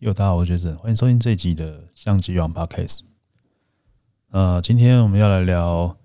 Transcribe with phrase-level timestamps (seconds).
[0.00, 3.00] 又大家好，我是欢迎收听这一集的相机网 Podcast。
[4.30, 5.96] 呃，今天我们要来聊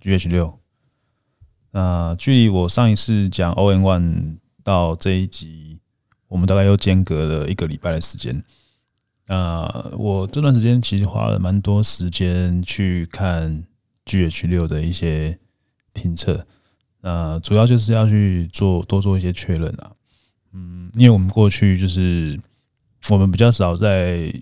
[0.00, 0.60] GH 六。
[1.72, 5.80] 那距离我上一次讲 ON One 到这一集，
[6.28, 8.42] 我们大概又间隔了一个礼拜的时间。
[9.26, 13.64] 那我这段时间其实花了蛮多时间去看
[14.06, 15.38] GH 六的一些
[15.92, 16.46] 评测。
[17.00, 19.92] 那主要就是要去做多做一些确认啊。
[20.52, 22.40] 嗯，因为我们过去就是
[23.10, 24.32] 我们比较少在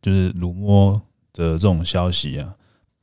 [0.00, 1.00] 就是辱没
[1.32, 2.54] 的这种消息啊，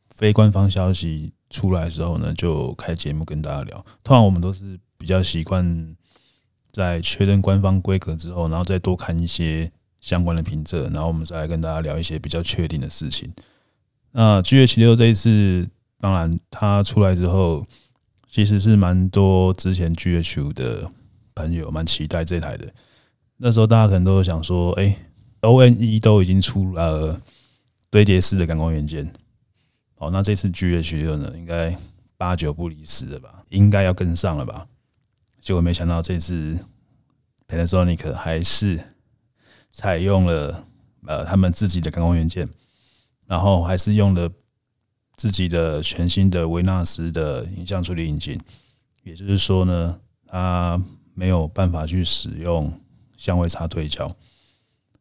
[0.10, 3.78] 非官方消息出来的时候呢，就开节目跟大家聊。
[4.04, 5.96] 通常我们都是比较习惯
[6.72, 9.72] 在确认官方规格之后，然后再多看一些
[10.02, 13.32] 相关的评测，然后我们再来跟大家聊一些比较确定的事情。
[14.12, 15.68] 那 GH6 这一次，
[16.00, 17.66] 当然它出来之后，
[18.28, 20.92] 其实是蛮多之前 GH5 的。
[21.36, 22.68] 朋友蛮期待这台的，
[23.42, 24.96] 那时候大家可能都想说，哎
[25.40, 27.22] ，O N E 都已经出了
[27.90, 29.10] 堆叠式的感光元件，
[29.96, 31.74] 哦，那这次 GH6 呢，应该
[32.18, 34.68] 八九不离十了吧，应该要跟上了吧？
[35.40, 36.60] 结果没想到这次
[37.48, 38.78] Panasonic 还是
[39.72, 40.66] 采用了
[41.08, 42.48] 呃他们自己的感光元件，
[43.26, 44.30] 然后还是用了
[45.16, 48.38] 自己的全新的维纳斯的影像处理引擎，
[49.04, 50.82] 也就是说呢，它。
[51.16, 52.72] 没有办法去使用
[53.20, 54.10] 相位差对焦。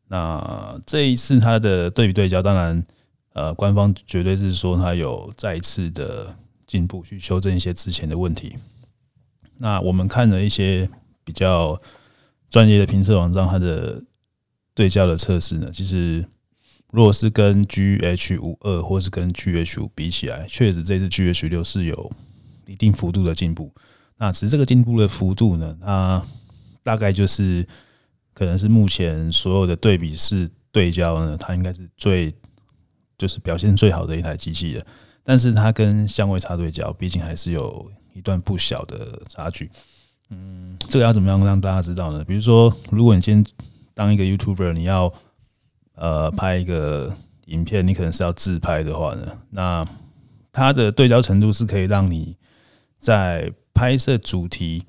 [0.08, 2.84] 那这一次它的对比对焦，当然，
[3.32, 6.34] 呃，官方绝对是说它有再一次的
[6.66, 8.56] 进步，去修正一些之前的问题。
[9.58, 10.88] 那我们看了一些
[11.24, 11.78] 比较
[12.50, 14.02] 专业的评测网站，它的
[14.74, 16.24] 对焦的测试呢，其实
[16.90, 22.10] 如果是跟 GH 五二或是跟 GH 五比起来，确实这次 GH 六是有
[22.66, 23.72] 一定幅度的进步。
[24.16, 26.24] 那只是这个进步的幅度呢，它
[26.82, 27.66] 大概就是
[28.38, 32.32] 可能是目前所有的对比式对焦呢，它应该是最
[33.18, 34.86] 就是表现最好的一台机器了。
[35.24, 39.68] 但是它跟相位差对焦，毕竟还是有一段不小的差距。
[40.30, 42.24] 嗯，这个要怎么样让大家知道呢？
[42.24, 43.44] 比如说，如果你今天
[43.92, 45.12] 当一个 YouTuber，你要
[45.96, 47.12] 呃拍一个
[47.46, 49.84] 影片，你可能是要自拍的话呢，那
[50.52, 52.36] 它的对焦程度是可以让你
[53.00, 54.84] 在拍摄主题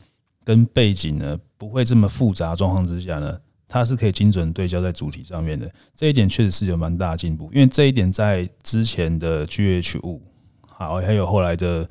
[0.50, 5.72] 跟背景呢，不会这么复杂状况之下呢，它是可以精准对焦在主题上面的。
[5.96, 10.24] 这一点确实是有蛮大的进步，因为这一点在之前的 GH 五，
[10.68, 11.88] 好，还有后来的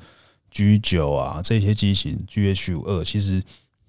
[0.51, 3.41] G 九啊这些机型 GH 五二，其实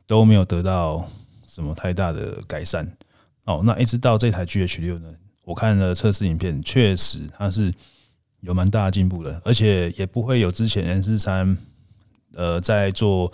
[0.06, 1.04] 都没有得到
[1.44, 2.88] 什么太大的改善。
[3.47, 5.08] 哦，那一直到这台 GH 六呢，
[5.42, 7.75] 我看了测试影片，确实它是
[8.42, 11.58] 有蛮大的进步的，而且也不会有之前 N 四三。
[12.34, 13.32] 呃，在做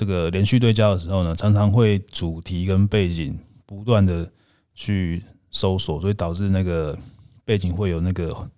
[0.00, 4.26] 这个连续对焦的时候呢，常常会主题跟背景不断的
[4.74, 6.98] 去搜索，所以导致那个
[7.44, 8.48] 背景会有那个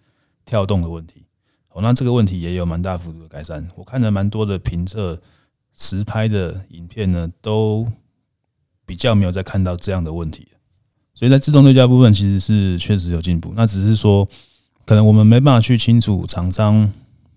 [0.45, 1.25] 跳动的问题。
[1.71, 3.69] 哦，那这个问题也有蛮大幅度的改善。
[3.75, 5.21] 我看了蛮多的评测
[5.75, 7.91] 实拍的影片呢，都
[8.87, 10.47] 比较没有再看到这样的问题。
[11.13, 13.53] 所以在自动对焦部分，其实是确实有进步。
[13.57, 14.29] 那只是说，
[14.87, 16.89] 可能我们没办法去清楚厂商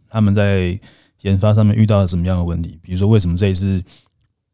[0.08, 0.80] 他们在。
[1.26, 2.78] 研发上面遇到了什么样的问题？
[2.84, 3.84] 比如说，为什么这一次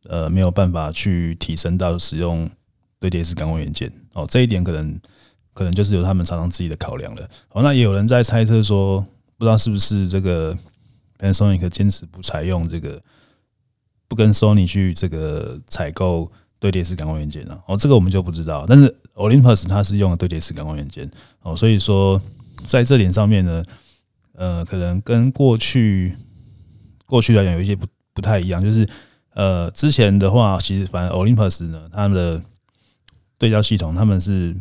[0.06, 2.50] 呃没有办法去提升到使用
[2.98, 3.92] 堆叠式感光元件？
[4.14, 5.00] 哦，这一点可能
[5.54, 7.30] 可能就是有他们厂商自己的考量了。
[7.50, 9.02] 哦，那也有人在猜测说，
[9.38, 10.58] 不知道是不是这个
[11.20, 13.02] Panasonic 坚持不采用这个，
[14.08, 17.60] 不跟 Sony 去这个采购堆叠式感光元件呢？
[17.68, 18.66] 哦，这个我们就不知道。
[18.66, 21.12] 但是 Olympus 它是用了堆叠式感光元件
[21.42, 22.22] 哦，所以说
[22.64, 23.66] 在这点上面呢，
[24.36, 26.16] 呃，可能跟过去。
[27.12, 28.88] 过去来讲有一些不不太一样，就是
[29.34, 32.42] 呃之前的话，其实反正 Olympus 呢，他们的
[33.38, 34.56] 对焦系统他们是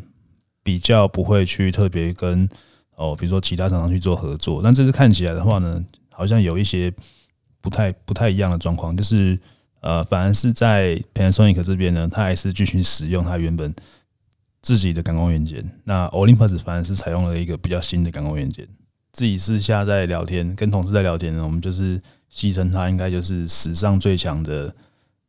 [0.65, 2.49] 比较不会去特别跟
[2.97, 4.61] 哦，比如说其他厂商去做合作。
[4.65, 5.81] 但这次看起来的话呢，
[6.11, 6.93] 好像有一些
[7.61, 9.39] 不太不太一样的状况，就是
[9.81, 13.73] 呃，反而是在 Panasonic 这边呢，它还是继续使用它原本
[14.61, 15.65] 自己的感光元件。
[15.85, 18.67] 那 Olympus 反而是采用了一个比较新的感光元件。
[19.13, 22.01] 自己私下在聊天，跟同事在聊天呢，我们就是。
[22.33, 24.75] 牺牲它应该就是史上最强的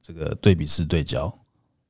[0.01, 1.33] 这个对比式对焦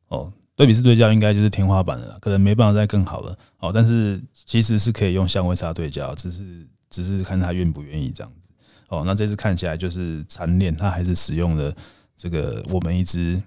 [0.08, 3.72] 哦，对比式对焦应该就是天花板了，可能没办法再更好了哦。
[3.74, 8.50] 但是其实是可以用相位差对焦，只是只是看他愿不愿意这样子
[8.90, 9.04] 哦。
[9.06, 11.74] 那这次看起来就是残念，他还是使用了
[12.16, 13.42] 这个我们一直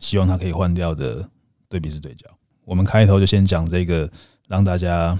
[0.00, 1.28] 希望他可以换掉的
[1.68, 2.28] 对比式对焦。
[2.64, 4.10] 我们开头就先讲这个，
[4.48, 5.18] 让大家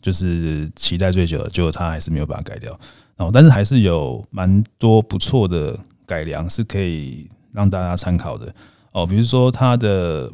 [0.00, 2.78] 就是期待最久的，结果他还是没有把它改掉。
[3.18, 8.52] 哦，但是还是有蛮多不错的改良是可以让大家参考的
[8.92, 9.06] 哦。
[9.06, 10.32] 比如说它的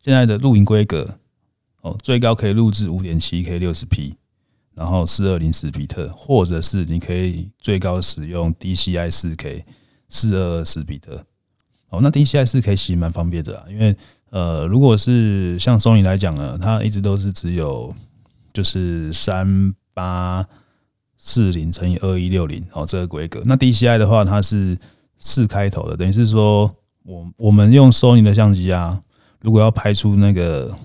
[0.00, 1.08] 现在的录影规格
[1.82, 4.14] 哦，最高可以录制五点七 K 六十 P，
[4.74, 9.64] 然后四二零十比特，或者是你可以最高使用 DCI 四 K
[10.08, 11.24] 四二二十比特。
[11.90, 13.94] 哦，那 DCI 四 K 其实蛮方便的啊，因为
[14.30, 17.94] 呃，如果是像 Sony 来讲呢，它一直都是只有
[18.54, 20.46] 就是三八
[21.24, 23.40] 四零乘以二一六零哦这个规格。
[23.44, 24.76] 那 DCI 的话，它是
[25.18, 26.68] 四开头的，等于是说
[27.04, 29.00] 我我们用 Sony 的相机啊，
[29.40, 30.76] 如果要拍出那个。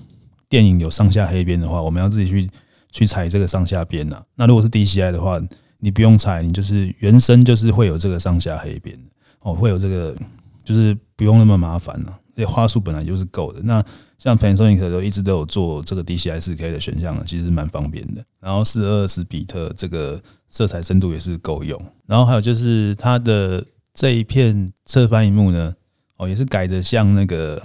[0.50, 2.50] 电影有上下黑边的话，我们要自己去
[2.90, 4.24] 去裁这个上下边呐。
[4.36, 5.38] 那如果是 DCI 的话，
[5.80, 8.98] 你不用裁，你就是原生就是会有这个上下黑边
[9.42, 10.16] 哦，会有这个，
[10.64, 12.18] 就是不用那么麻烦了。
[12.34, 13.60] 这画素本来就是够的。
[13.62, 13.84] 那
[14.18, 18.24] 像 Panasonic 都一直都有做这个 DCI 4K 的选项，其实蛮方便的。
[18.40, 21.80] 然后四二十比特这个色彩深度也是够用。
[22.06, 25.74] 然后还有就是它的这一片侧翻荧幕呢，
[26.18, 27.62] 哦，也是改的像那个。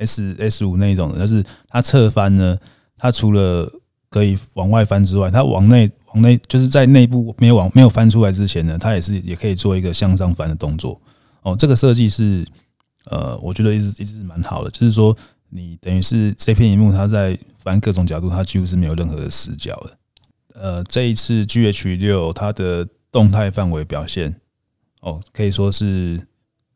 [0.00, 2.56] S S 五那一种的，但是它侧翻呢，
[2.96, 3.68] 它除了
[4.08, 11.00] 可以往外翻之外，它往内往内就是在内部没有往没有翻出来之前呢，它也是也可以做一个向上翻的动作。
[11.42, 12.46] 哦，这个设计是
[13.06, 15.16] 呃，我觉得一直一直是蛮好的，就是说
[15.50, 19.98] 你等于是这片荧幕它在翻各种角度，它几乎是没有任何的死角的。
[20.54, 24.34] 呃，这一次 G H 六它的动态范围表现，
[25.00, 26.20] 哦，可以说是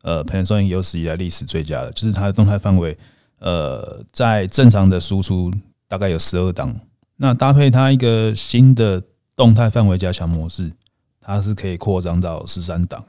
[0.01, 2.97] 呃，Panasonic 有史以来历史最佳的，就是它的动态范围。
[3.39, 5.51] 呃，在正常的输出
[5.85, 6.73] 大概有十二档，
[7.17, 9.03] 那搭配它一个新的
[9.35, 10.71] 动态范围加强模式，
[11.19, 13.03] 它是可以扩张到十三档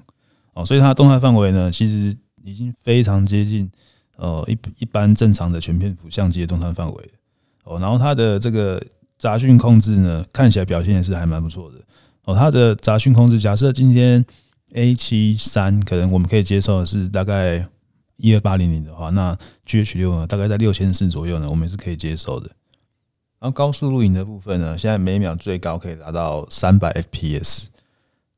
[0.55, 3.71] 哦，所以它的动态范围呢，其实已经非常接近
[4.17, 7.11] 呃一一般正常的全片幅相机的动态范围
[7.65, 8.83] 哦，然后它的这个
[9.19, 11.79] 杂讯控制呢，看起来表现也是还蛮不错的
[12.25, 14.25] 哦，它的杂讯控制，假设今天
[14.73, 17.67] A 七三可能我们可以接受的是大概。
[18.17, 22.49] 一二八零零的话，那 G H 六呢，大概在六千四左右呢，我们也是可以接受的。
[23.41, 27.69] 然后高速录影的部分呢，现在每秒最高可以达到三百 F P S，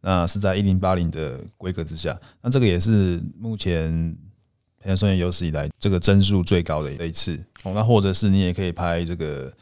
[0.00, 2.18] 那是在一零八零的规格之下。
[2.40, 4.16] 那这个也是目前
[4.86, 7.36] 也算有史以来这个帧数最高的一次。
[7.64, 9.52] 哦，那或者是你也可以拍这个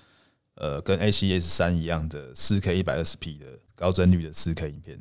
[0.57, 4.99] 呃跟 A 七 S 三一样的四 K 一百二十 P 的高帧率的四 K 影片。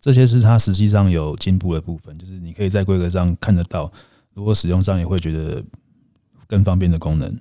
[0.00, 3.92] 这些是它实际上有进步的部分，就是你可以在规格上看得到。
[4.34, 5.62] 如果使用上也会觉得
[6.46, 7.38] 更方便的功能，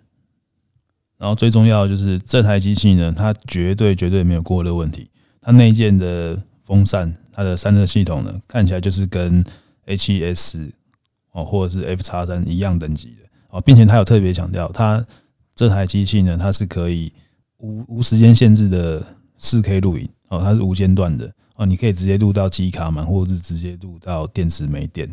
[1.18, 5.10] 然后最重要就是这台机器呢，它绝对绝对没有过热问题。
[5.42, 9.44] 它内建的风扇，它的散热系统呢，看起来就是跟
[9.88, 10.72] A7S
[11.32, 15.06] 哦或者是 F 叉三一样等级的哦，并且它有特别强调，它
[15.56, 17.12] 这台机器呢，它是可以
[17.58, 19.06] 无无时间限制的
[19.40, 25.08] 4K 录影哦，它是无间断的哦，你可以直接录到机卡满，或者是直接录到电池没电。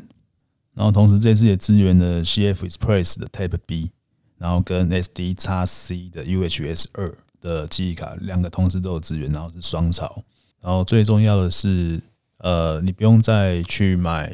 [0.75, 3.91] 然后同时这次也支援了 CF Express 的 Type B，
[4.39, 10.23] 然后跟 SD 叉 C 的 UHS 二的记忆卡两个同时都有支援，然后是双槽。
[10.61, 12.01] 然后最重要的是，
[12.39, 14.33] 呃，你不用再去买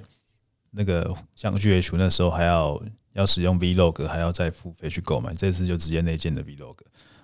[0.75, 2.82] 那个像 GH 那时候还要
[3.12, 6.76] 要使用 Vlog，还要再付费去购买，这次就直接内建的 Vlog。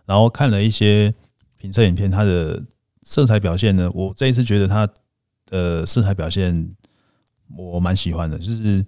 [0.06, 1.14] 然后看了一些
[1.56, 2.62] 评测影片，它的
[3.02, 4.88] 色彩表现呢，我这一次觉得它
[5.47, 6.75] 的色彩表现
[7.56, 8.85] 我蛮喜欢的，就是。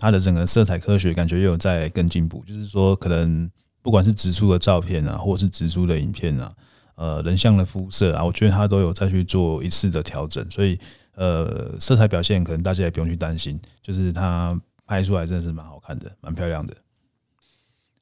[0.00, 3.50] 它的整个色彩科学感觉又有在更进步，就是说，可能
[3.82, 6.54] 不管是直出的照片啊，或者是直出的影片啊，
[6.98, 10.76] 呃，人像的肤色啊，我觉得它都有再去做一次的调整，所以
[11.14, 14.50] 呃，色彩表现可能大家也不用去担心，就是它
[14.84, 16.76] 拍出来真的是蛮好看的，蛮漂亮的。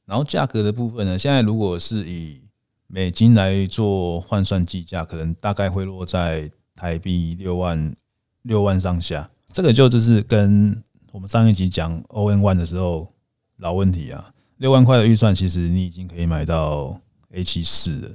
[0.06, 2.40] 然后价格的部分呢，现在如果是以
[2.86, 7.94] 美金来做换算计价，可能大概会落在台币六万
[8.42, 10.82] 六万上下，这个就就是跟。
[11.12, 13.10] 我们上一集讲 ON One 的时候，
[13.56, 17.00] 老问题啊，六万块的预算，其实你已经可以买到
[17.30, 18.10] A 七四了，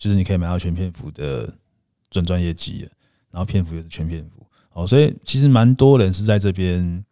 [0.00, 1.48] 就是你可以买到全片幅的
[2.10, 2.88] 准专业级，
[3.30, 7.04] 然后片幅也是全片幅，哦，所以其实蛮多人是在这边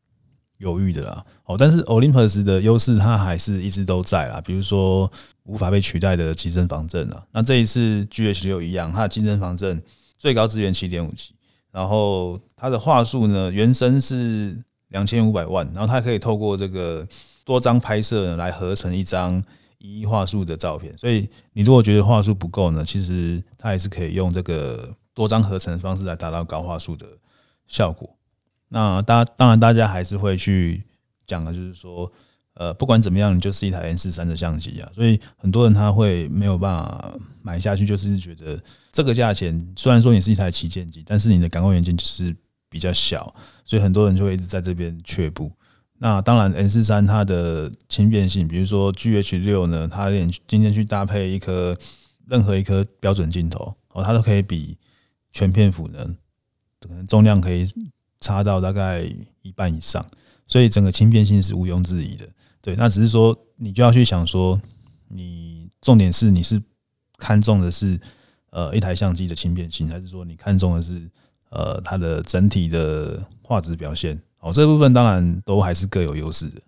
[0.57, 5.09] 犹豫的啦，哦，但是 Olympus 的优势它还是一直都在啦，比如说
[5.45, 9.81] 无法被取代的机身防震啊，那这一次 GH 六一样，它的机身防震
[10.17, 11.35] 最高支援七点五级，
[11.71, 14.59] 然后它的话术呢，原生是。
[14.89, 17.07] 两千五百万，然后它可以透过这个
[17.45, 19.45] 多张拍摄，来合成一张
[19.79, 20.97] 一亿画素的照片。
[20.99, 27.07] 所以你如果觉得画素不够呢，其实它还是可以用这个多张合成的方式来达到高画素的
[27.67, 28.09] 效果。
[28.69, 30.83] 那大当然大家还是会去
[31.27, 32.13] 讲的，就是说，
[32.55, 34.91] 呃，不管怎么样，你就是一台 N 四三的相机啊。
[34.95, 42.37] 所以很多人他会没有办法买下去，就是觉得这个价钱虽然说你是一台旗舰机，但是你的感光元件就是。
[42.71, 45.51] 比较小，所以很多人就会一直在这边却步。
[46.01, 51.77] 那当然，N 四三它的轻便性，比如说 GH 六呢，它连今天去搭配一颗
[52.27, 54.77] 任何一颗标准镜头哦，它都可以比
[55.33, 56.17] 全片幅呢，
[56.81, 57.67] 可能重量可以
[58.21, 59.03] 差到大概
[59.43, 60.07] 一半以上，
[60.47, 62.29] 所以整个轻便性是毋庸置疑的。
[62.63, 64.61] 对，那只是说你就要去想说，
[65.09, 66.63] 你重点是你是
[67.17, 67.99] 看重的是
[68.51, 71.11] 呃一台相机的轻便性，还是说你看重的是
[71.51, 74.21] 呃它的整体的画质表现？
[74.49, 76.61] 哦，这部分当然都还是各有优势的。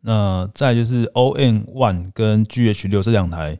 [0.00, 3.58] 那再就是 O N One 跟 GH 六这两台，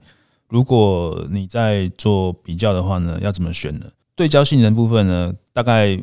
[0.48, 3.86] 如果你在做比较的话呢，要怎么选呢？
[4.16, 5.98] 对焦性能部分呢，大概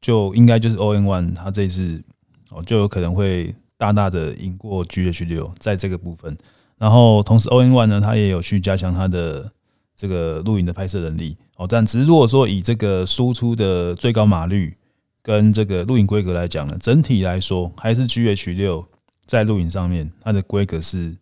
[0.00, 2.02] 就应该就是 O N One 它这一次
[2.50, 6.36] 哦就有可能会大大的赢过 GH 六在这个部分。
[6.78, 9.50] 然后同时 O N One 呢，它也有去加强它的
[9.96, 11.66] 这个录影的拍摄能力哦。
[11.68, 14.76] 但只是如果说以这个输出的最高码率。
[15.24, 18.84] 跟这个录影规格来讲呢，整体来说还是 GH 六
[19.24, 21.16] 在录影上面它的规格是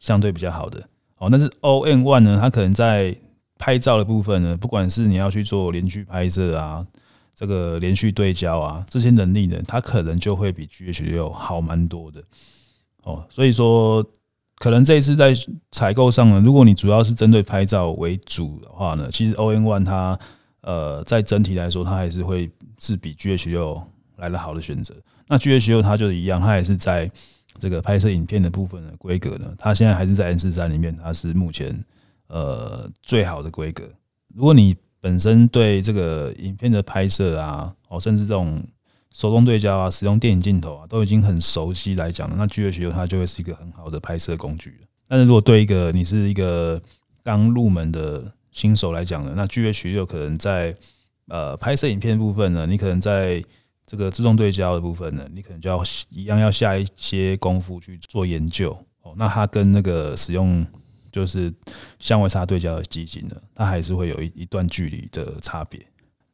[0.00, 0.82] 相对比较好的
[1.18, 1.28] 哦。
[1.30, 3.14] 但是 ON One 呢，它可能在
[3.58, 6.86] 拍照的部分呢，不管是你要去做连续拍摄啊，
[7.34, 12.24] 这个连续对焦啊，这些能力呢，它可能就会比 GH 六好蛮多的
[13.04, 13.22] 哦。
[13.28, 14.02] 所以说，
[14.56, 15.36] 可能这一次在
[15.70, 20.18] 采购上呢，如果你主要是针对拍照为主的话呢，其实 ON One 它
[20.62, 22.50] 呃在整体来说，它还是会。
[22.78, 23.80] 是比 GH 六
[24.16, 24.92] 来的好的选择。
[25.28, 27.08] 那 GH 六它就一样，它也是在
[27.60, 31.72] 这个拍摄影片的部分的规格呢，它现在还是在 N 四三里面，它是目前
[32.26, 33.88] 呃最好的规格。
[34.34, 38.60] 如果你本身对这个影片的拍摄啊，哦，甚至这种
[39.14, 44.80] 手动对焦啊，使用电影镜头啊，都已经很熟悉来讲，那 GH 六它就会是一个很好的拍摄工具。
[45.06, 46.82] 但是如果对一个你是一个
[47.22, 50.72] 刚入门的新手来讲呢，那 GH 六可能在
[51.28, 53.42] 呃，拍摄影片部分呢，你可能在
[53.86, 59.14] 这个自动对焦的部分呢，你可能就要一样要下一些功夫去做研究哦。
[59.16, 60.66] 那它跟那个使用
[61.10, 61.52] 就是
[61.98, 65.80] 相位差对焦的机型呢，它还是会有一一段距离的差别。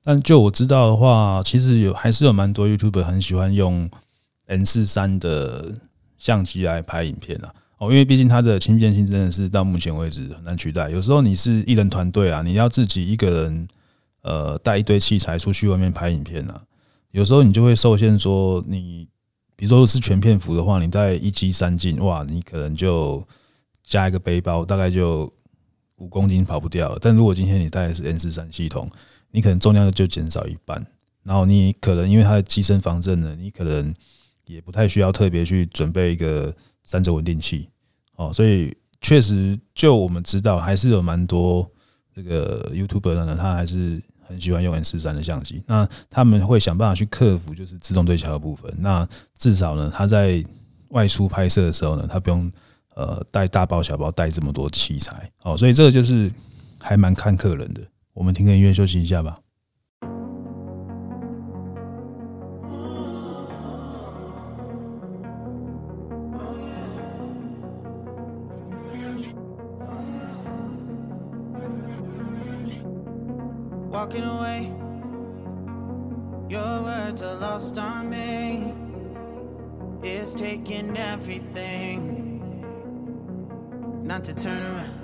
[0.02, 3.88] 但就我知道的话，其实有还是有蛮多 YouTuber 很喜欢用
[4.46, 5.74] N 四三的
[6.16, 7.54] 相机来拍影片啊。
[7.78, 10.90] 哦，因为毕竟它的轻便性真的是到目前为止很难取代。
[10.90, 13.68] 有时候你是艺人团队啊，你要自己一个人。
[14.20, 16.62] 呃，带一堆器材出去外面拍影片啊，
[17.12, 19.06] 有时候你就会受限，说你，
[19.56, 23.26] 比如说是全片幅的话，你带一机三镜，哇，你可能就
[23.84, 25.32] 加一个背包，大概就
[25.96, 26.98] 五公斤跑不掉。
[27.00, 28.90] 但如果今天你带的是 N 四三系统，
[29.30, 30.84] 你可能重量就减少一半，
[31.22, 33.94] 然后你可能因为它的机身防震呢，你可能
[34.46, 36.54] 也不太需要特别去准备一个
[36.88, 37.68] 三轴稳定器
[38.16, 41.70] 哦，所以确实就我们知道，还是有蛮多。
[42.14, 45.62] 这个 YouTuber 呢，他还是很喜欢用 M 四三的相机。
[45.66, 48.74] 那他们会想办法去克服，就是自动对焦的部分。
[48.78, 50.42] 那至少呢，他在
[50.88, 52.50] 外出拍摄的时候呢，他不用
[52.96, 55.30] 呃带大包小包带这么多器材。
[55.44, 56.32] 哦，所以这个就是
[56.80, 57.82] 还蛮看客人的。
[58.14, 59.36] 我们听个音乐休息一下吧。
[73.98, 74.60] walking away.
[76.48, 78.72] Your words are lost on me.
[80.04, 81.98] It's taking everything
[84.04, 84.94] not to turn around.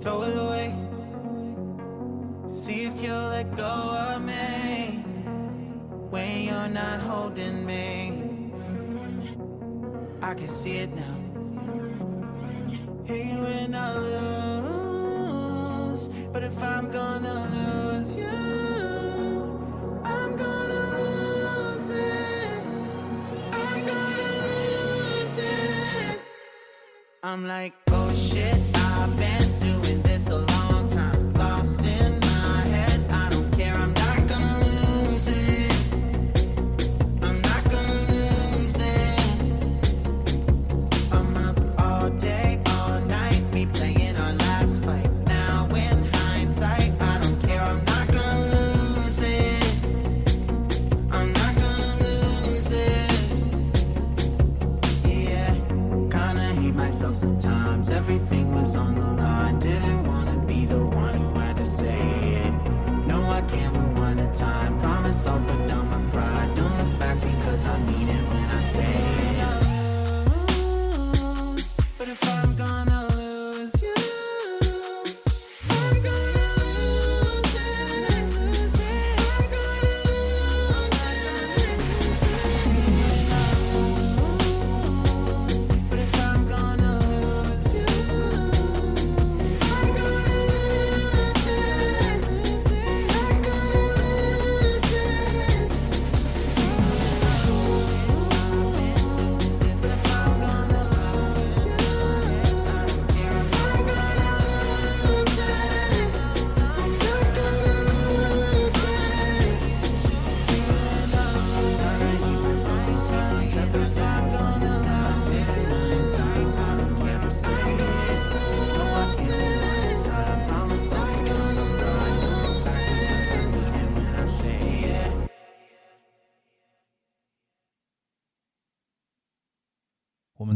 [0.00, 0.74] Throw it away.
[2.48, 3.74] See if you'll let go
[4.10, 5.04] of me
[6.10, 8.50] when you're not holding me.
[10.20, 11.17] I can see it now.
[16.58, 18.26] if I'm gonna lose you.
[20.04, 22.62] I'm gonna lose it.
[23.52, 26.20] I'm gonna lose it.
[27.22, 28.77] I'm like, oh shit.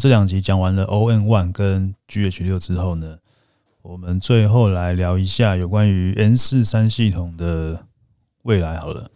[0.03, 3.21] 这两集讲完了 ON One 跟 GH 六之后呢，
[3.83, 7.87] 我们最后来聊一下有关于 N 四三系统的
[8.43, 8.81] 未来。
[8.81, 9.09] 好了，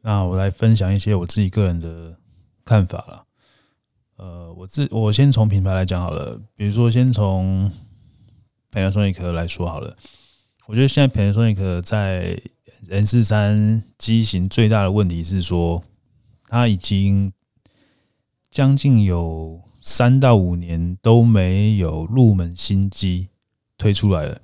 [0.00, 2.16] 那我来分享一些我自己个人的
[2.64, 3.26] 看法了。
[4.16, 7.70] 呃，我自我先从品牌来讲好了，比如说先从
[8.72, 9.94] Panasonic 来说好了。
[10.64, 12.40] 我觉得现在 Panasonic 在
[12.88, 15.84] M 四三机型最大的问题是说，
[16.48, 17.30] 它已经
[18.54, 23.26] 将近有三到五年都没有入门新机
[23.76, 24.40] 推出来了。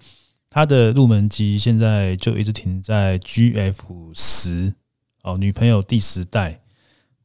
[0.51, 3.77] 它的入门机现在就一直停在 GF
[4.13, 4.75] 十
[5.23, 6.61] 哦，女朋友第十代。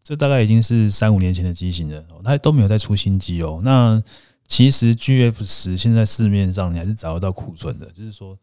[0.04, 3.60] 这大概已经是三五年前的机型了，它都没有再出新机哦。
[3.64, 4.00] 那
[4.48, 8.38] 其实 GF 十现在市面上你还是找得到库存的，就是说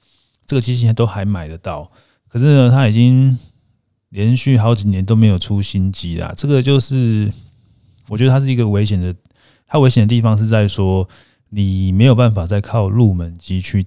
[0.44, 1.88] 这个机型都还买得到。
[2.26, 3.38] 可是呢，它已经
[4.08, 6.34] 连续好几年都没有出新机啦。
[6.37, 7.32] 这个就是
[8.09, 9.14] 我觉得它是一个危险的，
[9.66, 11.09] 它危险的地方是在说
[11.50, 13.87] 你没有办法再靠入门机去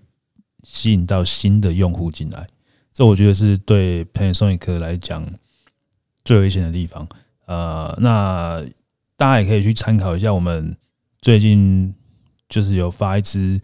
[0.63, 2.47] 吸引到新的用户进来。
[2.91, 5.25] 这我觉得是对 Panasonic 来讲
[6.23, 7.07] 最危险的地方。
[7.45, 8.63] 呃，那
[9.17, 10.75] 大家也可以去参考一下，我们
[11.21, 11.93] 最近
[12.47, 13.61] 就是有发一支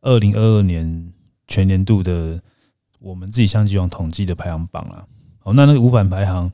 [0.00, 1.12] 二零二二年
[1.46, 2.42] 全年度的
[2.98, 5.06] 我们自己相机网统计的排行榜了。
[5.44, 6.50] 哦，那那个无反排行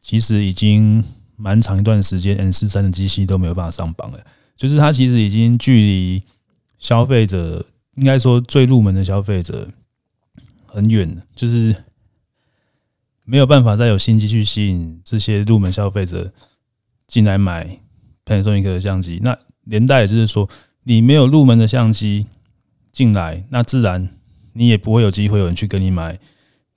[0.00, 1.02] 其实已经
[1.36, 4.20] 蛮长一段时间，N 四三的机器都没有办法上榜了。
[4.56, 6.22] 就是它其实已经距离
[6.78, 9.68] 消费者，应该说最入门的消费者
[10.66, 11.76] 很远了，就是。
[13.28, 16.32] 没有办法再有新机去吸引这些入门消费者
[17.08, 17.80] 进来买
[18.24, 20.48] Panasonic 的相机，那连带也就是说，
[20.84, 22.28] 你没有入门的相机
[22.92, 24.10] 进来，那自然
[24.52, 26.20] 你也不会有机会有人去跟你买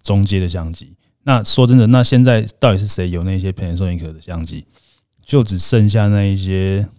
[0.01, 0.95] 中阶的相机。
[1.29, 4.65] 那说真的，那现在到底是谁有那些 Panasonic 的相机？
[5.23, 6.89] 就只剩下那一些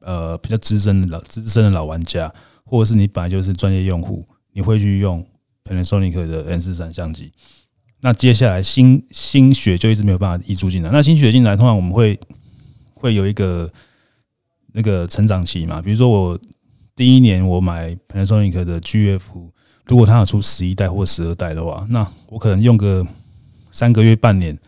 [0.00, 5.26] 呃比较资深的老资深的老玩家，或者是你本来就是专业用户，你会去用
[5.64, 7.32] Panasonic 的 N 四三相机。
[8.00, 10.90] 那接下来新新血就一直没有办法溢出进来。
[10.92, 12.16] 那新血进来，通常我们会
[12.94, 13.68] 会有一个
[14.72, 15.82] 那个成长期嘛。
[15.82, 16.38] 比如说我
[16.94, 19.20] 第一年我买 Panasonic 的 GF，
[19.86, 23.04] 如果它有出十一代或十二代的话，那我可能用个
[23.70, 24.58] 三个月半年。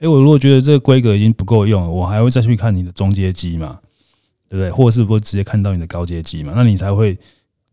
[0.00, 3.78] 诶，我如果觉得这个规格已经不够用了，我还会再去看你的中阶机嘛，
[4.48, 4.70] 对不对？
[4.70, 6.52] 或者是不直接看到你的高阶机嘛？
[6.56, 7.16] 那你才会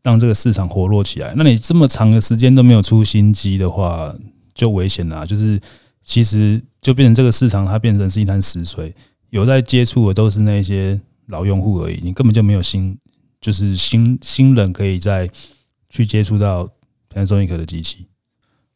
[0.03, 1.33] 让这个市场活络起来。
[1.35, 4.15] 那你这么长的时间都没有出新机的话，
[4.53, 5.59] 就危险了，就是
[6.03, 8.93] 其实就变成这个市场，它变成是一潭死水。
[9.31, 12.95] 有在接触的都是那些老用户而已，你根本就没有新，
[13.41, 15.27] 就是新新人可以再
[15.89, 16.69] 去接触到
[17.11, 18.05] Panasonic 的机器。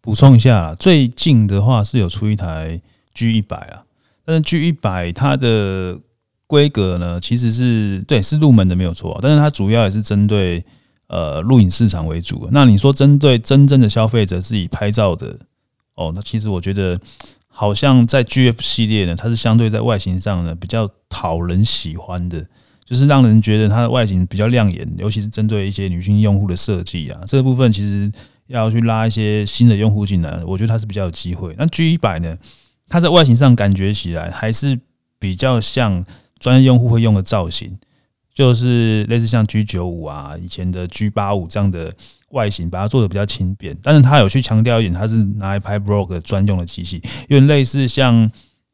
[0.04, 2.82] 补充一下，最近的话是有出一台
[3.14, 3.86] G 一百啊，
[4.26, 5.98] 但是 G 一百它的
[6.46, 10.62] 规格呢，其实是对是入门的没有错，但是它主要也是针对
[11.08, 12.50] 呃录影市场为主。
[12.52, 15.40] 那你说针对真正的消费者是以拍照的。
[15.96, 17.00] 哦，那其实我觉得，
[17.48, 22.44] 好像在 GF 系列呢，它是相对在外形上呢比较讨人喜欢的，
[22.84, 28.12] 就是让人觉得它的外形比较亮眼，尤其是针对一些女性用户的设计啊，这个部分其实
[28.58, 31.56] 要去拉一些新的用户进来，我觉得它是比较有机会。
[31.58, 32.38] 那 G 一百呢，
[32.88, 34.80] 它在外形上感觉起来还是
[35.20, 36.06] 比较像
[36.40, 37.78] 专业用户会用的造型。
[38.34, 41.94] 就是类似像 G 九五啊，以前的 G 八五这样的
[42.30, 48.32] 外形，把它做的比较轻便，但是它有去强调一点，它是拿来拍 Vlog 专用的机器，有点类似像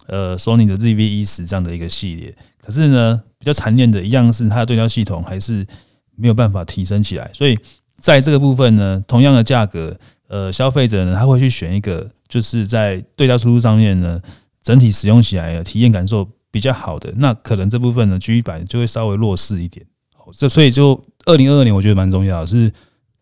[0.07, 2.33] 呃 Sony 的 ZV 一十这样的一个系列。
[2.61, 5.67] 可是呢，比较残念的一样是它的对焦系统还是
[6.15, 7.59] 没有办法提升起来，所以
[7.99, 14.21] 在这个部分呢，同样的价格，呃，消费者呢他会去选一个，就是在对焦输出上面呢，
[14.61, 16.27] 整体使用起来的体验感受。
[16.51, 19.85] 比较好的，那可能这部分呢，G 一百就会稍微弱势一点。
[20.33, 22.73] 这所以就二零二二年，我觉得蛮重要，是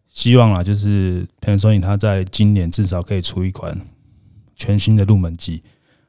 [0.07, 3.77] 希望啊，就是 Panasonic 它在今年至少可以出一款
[4.55, 5.61] 全新的入门机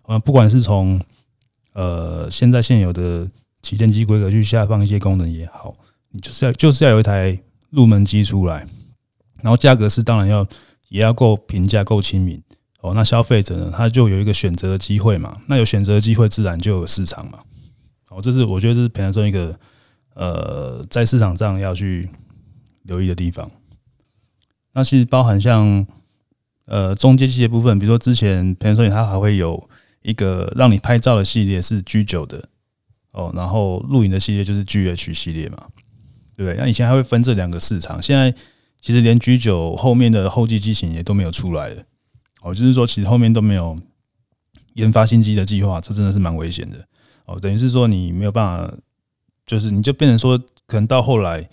[0.02, 1.00] 啊，不管是从
[1.72, 3.28] 呃现在现有的
[3.62, 5.74] 旗舰机规格去下放一些功能也好，
[6.12, 7.36] 你就是要就是要有一台
[7.70, 8.66] 入门机出来，
[9.42, 10.46] 然后价格是当然要
[10.88, 12.42] 也要够平价够亲民。
[12.80, 15.36] 哦，那消费者呢，他就有一个选择的机会嘛。
[15.46, 17.40] 那有选择的机会，自然就有市场嘛。
[18.10, 19.58] 哦，这是我觉得是 Panasonic 一个
[20.14, 22.08] 呃，在市场上要去
[22.84, 23.50] 留意的地方。
[24.72, 25.84] 那其实包含像
[26.66, 29.68] 呃中阶机械部分，比如说之前 Panasonic 它还会有
[30.02, 32.48] 一个让你拍照的系列是 G 九的
[33.12, 35.66] 哦，然后录影的系列就是 GH 系列嘛，
[36.44, 36.54] 对？
[36.54, 38.32] 那以前还会分这两个市场，现在
[38.80, 41.82] 其实连 G 九后面的后继机型也都没有出来了。
[42.40, 43.76] 哦，就是说，其实后面都没有
[44.74, 46.78] 研发新机的计划，这真的是蛮危险的。
[47.24, 48.72] 哦，等于是说你没有办法
[49.44, 51.48] 就是你就变成说，可能到后来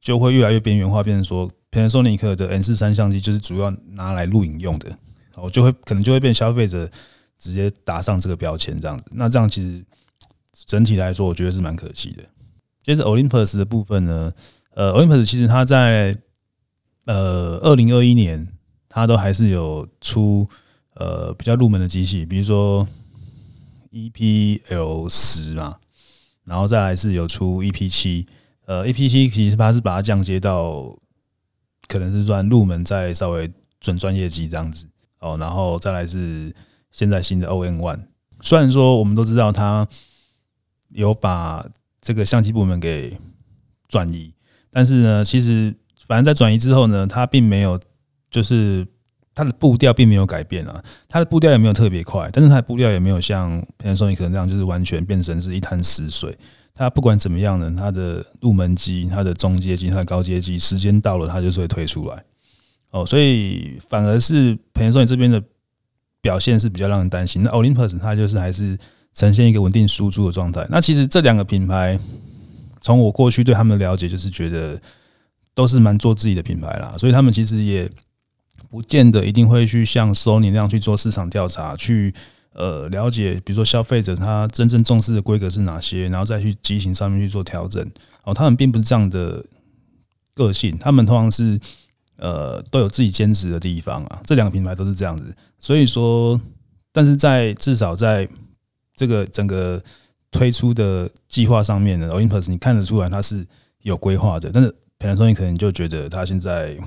[0.00, 4.96] 就会越来越边缘化，变成说，Panasonic 的 N 四三相机就是主要拿来录影用的，
[5.34, 6.88] 哦就会可能就会被消费者
[7.36, 9.04] 直接打上这个标签这样子。
[9.10, 9.84] 那这样其实
[10.66, 12.22] 整体来说，我觉得是蛮可惜的。
[12.82, 14.32] 接着 Olympus 的部分呢，
[14.74, 16.16] 呃，Olympus 其实它在
[17.06, 18.48] 呃二零二一年，
[18.88, 20.46] 它都还是有出
[20.94, 22.86] 呃比较入门的机器，比如说
[23.92, 25.78] EPL 十嘛。
[26.44, 28.26] 然后再来是有出 EP 七，
[28.66, 30.98] 呃，EP 七其实它是把它降阶到，
[31.86, 33.48] 可能是算入门再稍微
[33.80, 34.88] 准专业机这样子
[35.20, 35.36] 哦。
[35.38, 36.52] 然后再来是
[36.90, 38.06] 现在新的 ON One，
[38.40, 39.86] 虽然说我们都知道它
[40.88, 41.64] 有把
[42.02, 43.16] 这个相机部门给
[43.88, 44.34] 转移，
[44.70, 45.74] 但是呢，其实
[46.06, 47.80] 反正在转移之后呢，它并没有
[48.30, 48.86] 就是。
[49.34, 56.36] 它的步调并没有改变啊，它的步调也没有特别快，但是它的步调也没有像 Panasonic 可能这样，就是完全变成是一潭死水。
[56.74, 62.22] 它不管怎么样呢，它的入门机、它的中阶机、它的高阶机，时间到了它就是会推出来。
[62.90, 65.42] 哦，所以反而是 Panasonic 这边的
[66.20, 67.42] 表现是比较让人担心。
[67.42, 68.76] 那 Olympus 它就是还是
[69.14, 70.66] 呈现一个稳定输出的状态。
[70.70, 71.98] 那其实这两个品牌，
[72.80, 74.80] 从我过去对他们的了解，就是觉得
[75.54, 77.90] 都是蛮做自己的品牌啦，所以他们其实也。
[78.70, 82.14] 不见得一定会去像 Sony 那样去做市场调查，去
[82.54, 87.86] 呃了解，比如说消费者他真正重视的规格是哪些，然后再去机型上面去做调整。
[88.24, 89.44] 哦，他们并不是这样的
[90.32, 91.60] 个性，他们通常是
[92.16, 94.22] 呃都有自己坚持的地方啊。
[94.24, 96.40] 这两个品牌都是这样子，所以说，
[96.92, 98.26] 但是在至少在
[99.02, 99.82] 这个整个
[100.30, 103.44] 推出的计划上面呢，Olympus 你看得出来它是
[103.80, 106.78] 有规划的，但是 Panasonic 可能就觉得他现在。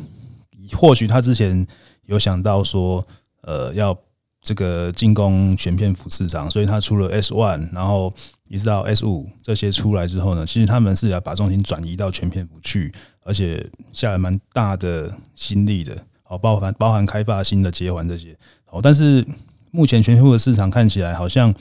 [0.74, 1.68] 或许他之前
[2.08, 3.06] 有想到说，
[3.42, 3.96] 呃，要
[4.42, 8.12] 这个进攻全片幅市场，所以他出了 S One，然后
[8.48, 15.96] 一直到 S 五这些出来之后呢，其实他们是要把重心转移到全片幅去，而且下了蛮大的心力的，
[16.28, 18.36] 哦，包含包含开发新的接环这些，
[18.72, 19.24] 哦，但是
[19.70, 21.54] 目前全片幅的市场看起来好像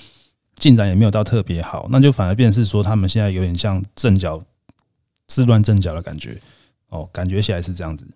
[0.56, 4.42] 进展也没有到特别好，那就反而变成是说他们现在有点像阵脚
[5.26, 6.40] 自乱阵脚的感觉，
[6.88, 8.06] 哦，感觉起来是这样子。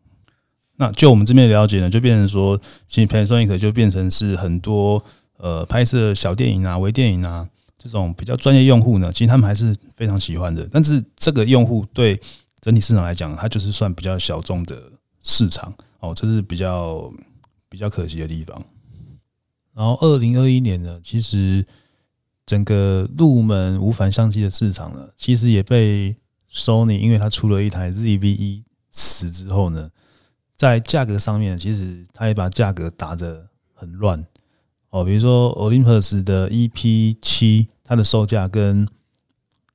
[0.76, 5.02] 那就我们这边了解呢，就变成说，其实 Panasonic 就变成是很多
[5.36, 10.68] 呃拍摄小电影啊、微电影啊这种比较专业用户呢，其实他们还是非常喜欢的。
[10.70, 12.20] 但是这个用户对
[12.60, 14.80] 整体市场来讲，它就是算比较小众的
[15.20, 17.12] 市场哦，这是比较
[17.68, 18.64] 比较可惜的地方。
[19.74, 21.66] 然后二零二一年呢，其实
[22.48, 26.16] 整个入门无反相机的市场呢，其实也被
[26.50, 29.90] Sony 因为它出了一台 ZV-E 十之后呢。
[30.56, 34.26] 在价格上面，其实它也把价格打得很乱
[34.90, 35.04] 哦。
[35.04, 38.84] 比如说 Olympus 的 EP 七，它的售价跟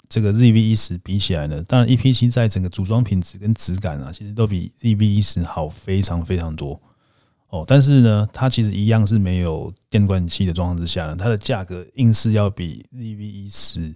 [0.09, 6.81] 这个 ZV-E 十比起来呢，当然 EP 七在整个组装品质跟质感啊，其实都比 ZV-E 十好非常非常多
[7.53, 7.63] 哦。
[7.65, 13.95] 但是呢，它其实一样是没有电管器的状况之下呢，它的价格硬是要比 ZV-E 十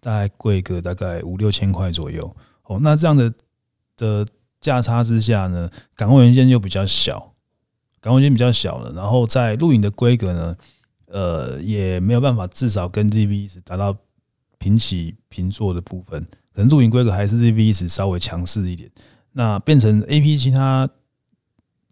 [0.00, 2.24] 大概贵个大概五六千块左右
[2.64, 2.78] 哦。
[2.80, 3.32] 那这样的
[3.96, 4.26] 的。
[4.60, 7.18] 价差之下呢，感光元件又比较小，
[8.00, 10.56] 感光元件比较小了，然后在录影的规格呢，
[11.08, 13.94] 呃，也没有办法至少跟 ZV-E 十达到
[14.56, 16.18] 平起平坐的部分，
[16.54, 18.90] 可能录影规格还是 ZV-E 十稍微强势一点。
[19.32, 20.88] 那变成 AP 七它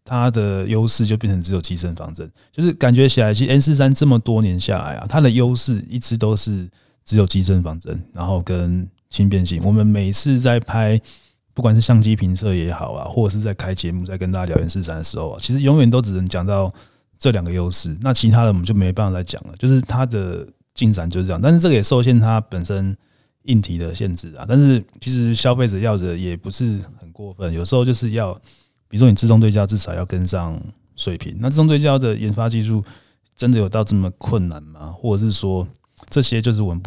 [0.05, 6.69] 它的优势就变成只有机身防震，就是感觉起来，其实 M 四三这么多年下来啊，它的优势一直都是
[7.05, 9.63] 只有机身防震，然后跟轻便性。
[9.65, 11.01] 我们每次在拍。
[11.55, 16.73] 不管是相机评测也好啊，或者是在开节目、在跟大家聊 M 四三的时候啊，其实永远都只能讲到
[17.19, 19.53] 这两个优势，那其他的我们就没办法再讲了。
[19.59, 22.97] 就是它的进展就是这样，但是这个也受限它本身
[23.43, 24.47] 硬体的限制啊。
[24.49, 28.33] 但是其实消费者要的也不是很过分，有时候就是要，
[28.93, 30.61] 比如说你自动对焦至少要跟上
[30.95, 31.35] 水平。
[31.41, 32.85] 那自动对焦的研发技术
[33.35, 34.95] 真的有到这么困难吗？
[34.95, 35.67] 或者是说
[36.11, 36.83] 这些就是我们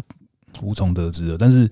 [0.62, 1.36] 无从得知的。
[1.38, 1.68] 但是。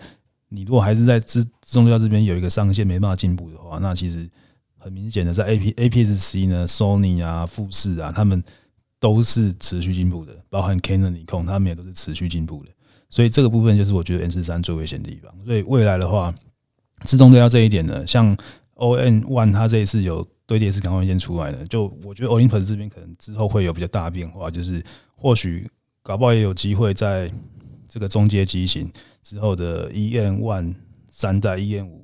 [0.56, 4.30] 你如果还是在自自动对焦这边有一个上限没办法进步的话，那其实
[4.78, 8.44] 很明显的，在 A P A P S C 呢，Sony 啊、富士啊，他们
[9.00, 12.70] 都是持续进步的，包含 Canon、尼康，他们也都是持续进步的。
[13.10, 15.34] 所以这个部分就是我觉得 N 四三最危险的地方。
[15.44, 16.32] 所以未来的话，
[17.02, 18.38] 自动对焦这一点呢，像
[18.84, 24.84] ON One 它这一次有堆叠式感光元件出来的，就我觉得 Olympus 这边可能之后会有比较大的变化，就是
[25.16, 25.70] 或许
[26.02, 27.32] 搞不好也有机会在。
[27.86, 28.92] 这个中阶机型
[29.22, 30.74] 之后的 E N One
[31.12, 32.04] 三代、E N 五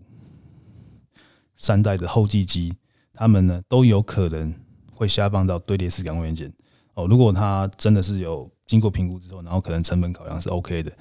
[1.56, 2.76] 三代的后继机，
[3.12, 4.54] 他们呢都有可能
[4.94, 6.54] 会下放到堆叠式感光元件
[6.94, 7.08] 哦。
[7.08, 10.92] 如果它真的是有经过评估之后，然后可能成本考量是 OK 的，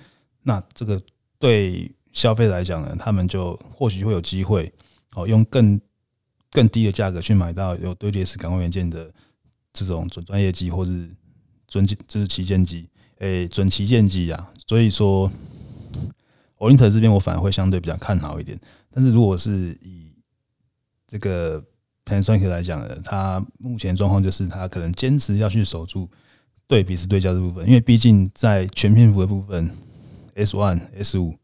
[0.43, 0.99] 那这个
[1.39, 4.73] 对消费者来讲呢，他们就或许会有机会
[5.19, 5.81] 哦，用更
[6.51, 9.13] 更低的价格去买到有堆叠式感光元件的
[9.73, 11.09] 这种准专业机，或是
[11.67, 14.51] 准就是旗舰机，诶，准旗舰机啊。
[14.67, 15.31] 所以说
[16.59, 18.59] ，Olympus 这边我反而会相对比较看好一点。
[18.91, 20.13] 但是如果是以
[21.07, 21.63] 这个
[22.05, 26.09] Panasonic 来讲呢，它目前状况就是它可能坚持要去守住
[26.67, 29.71] 对比式对焦的部分，因为毕竟在全篇幅的部分
[30.35, 31.35] ，S One、S 五，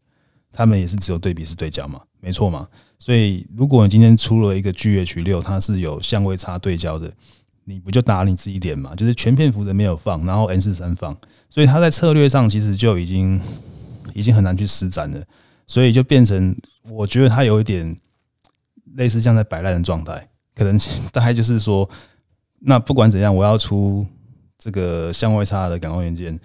[0.52, 2.66] 他们也是只有对比式对焦嘛，没错嘛。
[2.98, 7.12] 所以如果你今天出了一个 GH 六，它是有相位差对焦的，
[7.64, 8.94] 你不就打你自己脸嘛？
[8.94, 11.14] 就是全片幅的没有放，然后 N 四三放，
[11.50, 13.38] 所以它在策略上其实就已经
[14.14, 15.22] 已经很难去施展了，
[15.66, 16.56] 所以就变成
[16.88, 17.94] 我觉得它有一点
[18.94, 20.26] 类似像在摆烂的状态。
[20.54, 20.78] 可能
[21.12, 21.87] 大概就是说，
[22.60, 24.06] 那不管怎样，我要出
[24.56, 26.38] 这个相位差的感光元件，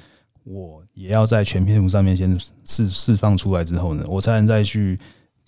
[0.44, 5.00] 我也要在全片幅上面先释释放出来之后呢，我才能再去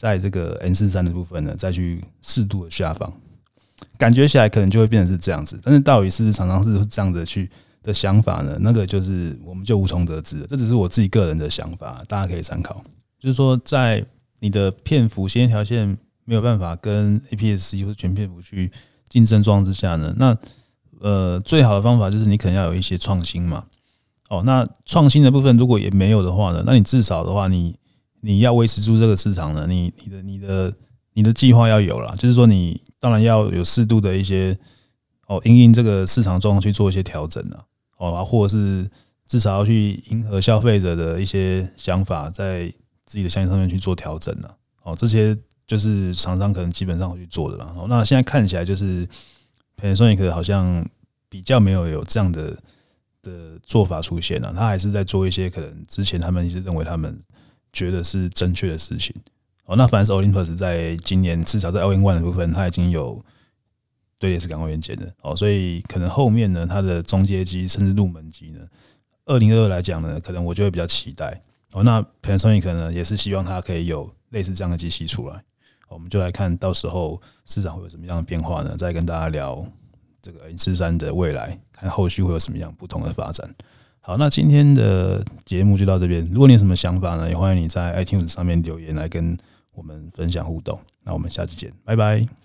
[0.01, 3.13] 在这个 N 四三的部分呢，再去适度的下放。
[3.99, 7.47] 感觉起来可能就会变成是这样子，但是到底是不是常常是这样子去
[7.83, 8.57] 的想法呢？
[8.61, 10.47] 那个就是我们就无从得知了。
[10.47, 12.81] 这只是我自己个人的想法，大家可以参考。
[13.19, 14.03] 就是说，在
[14.39, 15.95] 你的片幅先条线。
[16.23, 18.71] 没有办法跟 APS-C 或者全片幅去
[19.09, 20.37] 竞争状之下呢，那
[21.01, 23.65] 呃最好的方法就是你可能要有一些创新嘛。
[24.29, 27.75] 哦，那创新的部分如果也没有的话呢，那你至少的话，你
[28.21, 30.73] 你要维持住这个市场呢，你你的你的
[31.13, 34.57] 你的计划要有了，就是说你当然要有适度的一些
[35.27, 37.65] 哦，因应这个市场状况去做一些调整啊，
[37.97, 38.89] 哦，或者是
[39.25, 42.73] 至少要去迎合消费者的一些想法，在
[43.05, 45.37] 自己的相机上面去做调整了，哦，这些。
[45.67, 47.73] 就是厂商可能基本上会去做的了。
[47.87, 49.07] 那现在看起来就是
[49.77, 50.85] Panasonic 好像
[51.29, 52.57] 比较没有有这样的
[53.21, 54.53] 的做法出现了。
[54.53, 57.17] 他还是在做一些可能之前他们一直认为他们
[57.73, 59.15] 觉得是正确的事情。
[59.65, 63.23] 哦，那反正是 Olympus 在今年至少在 All-in-One 的部分，它已经有
[64.19, 68.59] 堆叠式感光元件的哦，所以可能后面呢，它的中阶机甚至入门机呢，
[69.25, 71.41] 二零二二来讲呢，可能我就会比较期待。
[71.71, 75.41] 哦，那 Panasonic 呢，也是希望它可以有类似这样的机器出来。
[75.87, 78.75] 我们就来看到时候市场会有什么样的变化呢？
[78.77, 79.65] 再跟大家聊
[80.21, 83.53] 这个零四三的未来，看后续会有什么样不同的发展。
[84.03, 86.25] 好，那今天的节目就到这边。
[86.31, 89.37] 如果你有什么想法呢，也欢迎你在 iTunes 上面留言来跟
[89.73, 90.79] 我们分享互动。
[91.03, 92.40] 那我们下次见，拜拜。